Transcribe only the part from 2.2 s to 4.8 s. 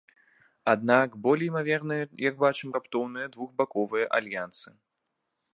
як бачым, раптоўныя двухбаковыя альянсы.